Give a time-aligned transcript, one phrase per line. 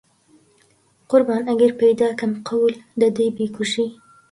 [1.09, 3.89] قوربان ئەگەر پەیدا کەم قەول دەدەی بیکوژی؟